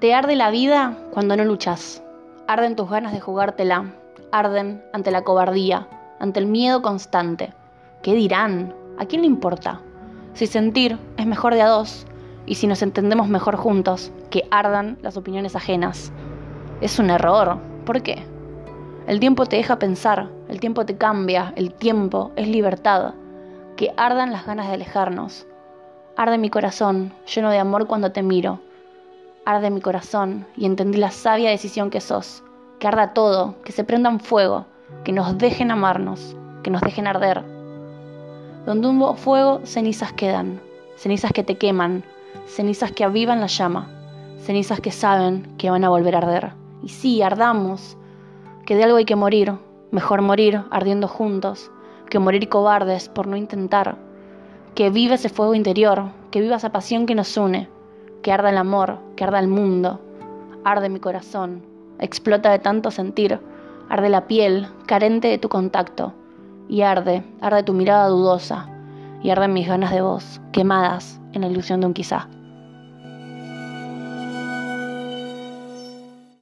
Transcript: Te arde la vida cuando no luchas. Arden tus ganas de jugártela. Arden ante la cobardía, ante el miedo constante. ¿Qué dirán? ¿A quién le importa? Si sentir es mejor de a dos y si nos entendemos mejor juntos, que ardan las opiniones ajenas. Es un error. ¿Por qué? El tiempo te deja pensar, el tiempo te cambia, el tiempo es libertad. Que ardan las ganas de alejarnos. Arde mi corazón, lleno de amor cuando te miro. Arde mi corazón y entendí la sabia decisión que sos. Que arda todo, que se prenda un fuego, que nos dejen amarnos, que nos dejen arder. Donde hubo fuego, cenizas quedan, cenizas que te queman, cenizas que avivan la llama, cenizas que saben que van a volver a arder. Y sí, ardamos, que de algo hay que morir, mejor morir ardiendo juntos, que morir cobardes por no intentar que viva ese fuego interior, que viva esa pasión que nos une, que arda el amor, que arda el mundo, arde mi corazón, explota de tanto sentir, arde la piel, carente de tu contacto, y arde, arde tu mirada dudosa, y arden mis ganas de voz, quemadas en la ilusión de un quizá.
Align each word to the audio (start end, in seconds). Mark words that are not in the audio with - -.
Te 0.00 0.12
arde 0.12 0.36
la 0.36 0.50
vida 0.50 0.94
cuando 1.10 1.38
no 1.38 1.44
luchas. 1.46 2.02
Arden 2.46 2.76
tus 2.76 2.90
ganas 2.90 3.14
de 3.14 3.20
jugártela. 3.20 3.94
Arden 4.30 4.84
ante 4.92 5.10
la 5.10 5.22
cobardía, 5.22 5.88
ante 6.20 6.38
el 6.38 6.44
miedo 6.44 6.82
constante. 6.82 7.54
¿Qué 8.02 8.12
dirán? 8.12 8.74
¿A 8.98 9.06
quién 9.06 9.22
le 9.22 9.26
importa? 9.26 9.80
Si 10.34 10.46
sentir 10.46 10.98
es 11.16 11.26
mejor 11.26 11.54
de 11.54 11.62
a 11.62 11.68
dos 11.68 12.06
y 12.44 12.56
si 12.56 12.66
nos 12.66 12.82
entendemos 12.82 13.28
mejor 13.28 13.56
juntos, 13.56 14.12
que 14.28 14.46
ardan 14.50 14.98
las 15.00 15.16
opiniones 15.16 15.56
ajenas. 15.56 16.12
Es 16.82 16.98
un 16.98 17.08
error. 17.08 17.58
¿Por 17.86 18.02
qué? 18.02 18.22
El 19.06 19.18
tiempo 19.18 19.46
te 19.46 19.56
deja 19.56 19.78
pensar, 19.78 20.28
el 20.48 20.60
tiempo 20.60 20.84
te 20.84 20.98
cambia, 20.98 21.54
el 21.56 21.72
tiempo 21.72 22.32
es 22.36 22.48
libertad. 22.48 23.14
Que 23.76 23.94
ardan 23.96 24.30
las 24.30 24.44
ganas 24.44 24.66
de 24.66 24.74
alejarnos. 24.74 25.46
Arde 26.16 26.36
mi 26.36 26.50
corazón, 26.50 27.14
lleno 27.34 27.48
de 27.48 27.58
amor 27.58 27.86
cuando 27.86 28.12
te 28.12 28.22
miro. 28.22 28.60
Arde 29.46 29.70
mi 29.70 29.80
corazón 29.80 30.46
y 30.58 30.66
entendí 30.66 30.98
la 30.98 31.10
sabia 31.10 31.48
decisión 31.48 31.88
que 31.88 32.02
sos. 32.02 32.44
Que 32.78 32.88
arda 32.88 33.14
todo, 33.14 33.54
que 33.62 33.72
se 33.72 33.84
prenda 33.84 34.10
un 34.10 34.20
fuego, 34.20 34.66
que 35.04 35.12
nos 35.12 35.38
dejen 35.38 35.70
amarnos, 35.70 36.36
que 36.62 36.70
nos 36.70 36.82
dejen 36.82 37.06
arder. 37.06 37.42
Donde 38.66 38.88
hubo 38.88 39.14
fuego, 39.14 39.60
cenizas 39.64 40.12
quedan, 40.12 40.60
cenizas 40.96 41.32
que 41.32 41.42
te 41.42 41.56
queman, 41.56 42.04
cenizas 42.46 42.92
que 42.92 43.04
avivan 43.04 43.40
la 43.40 43.46
llama, 43.46 43.88
cenizas 44.40 44.80
que 44.80 44.90
saben 44.90 45.54
que 45.56 45.70
van 45.70 45.84
a 45.84 45.88
volver 45.88 46.16
a 46.16 46.18
arder. 46.18 46.52
Y 46.82 46.90
sí, 46.90 47.22
ardamos, 47.22 47.96
que 48.66 48.76
de 48.76 48.84
algo 48.84 48.98
hay 48.98 49.06
que 49.06 49.16
morir, 49.16 49.54
mejor 49.92 50.20
morir 50.20 50.64
ardiendo 50.70 51.08
juntos, 51.08 51.70
que 52.10 52.18
morir 52.18 52.50
cobardes 52.50 53.08
por 53.08 53.26
no 53.26 53.36
intentar 53.36 53.96
que 54.76 54.90
viva 54.90 55.14
ese 55.14 55.30
fuego 55.30 55.54
interior, 55.54 56.10
que 56.30 56.42
viva 56.42 56.56
esa 56.56 56.70
pasión 56.70 57.06
que 57.06 57.14
nos 57.14 57.34
une, 57.38 57.66
que 58.22 58.30
arda 58.30 58.50
el 58.50 58.58
amor, 58.58 58.98
que 59.16 59.24
arda 59.24 59.40
el 59.40 59.48
mundo, 59.48 60.00
arde 60.64 60.88
mi 60.88 61.00
corazón, 61.00 61.62
explota 61.98 62.50
de 62.50 62.58
tanto 62.58 62.90
sentir, 62.90 63.40
arde 63.88 64.08
la 64.08 64.26
piel, 64.26 64.68
carente 64.86 65.28
de 65.28 65.38
tu 65.38 65.48
contacto, 65.48 66.12
y 66.68 66.82
arde, 66.82 67.24
arde 67.40 67.62
tu 67.62 67.72
mirada 67.72 68.08
dudosa, 68.08 68.68
y 69.22 69.30
arden 69.30 69.52
mis 69.52 69.66
ganas 69.66 69.92
de 69.92 70.02
voz, 70.02 70.40
quemadas 70.52 71.20
en 71.32 71.42
la 71.42 71.48
ilusión 71.48 71.80
de 71.80 71.86
un 71.86 71.94
quizá. 71.94 72.28